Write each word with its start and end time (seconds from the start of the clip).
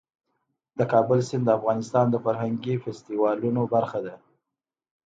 د 0.77 0.79
کابل 0.91 1.19
سیند 1.29 1.43
د 1.45 1.49
افغانستان 1.59 2.05
د 2.09 2.15
فرهنګي 2.25 2.75
فستیوالونو 2.83 3.61
برخه 3.73 3.99
ده. 4.05 4.15